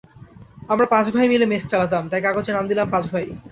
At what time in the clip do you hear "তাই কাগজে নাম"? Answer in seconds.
2.11-2.65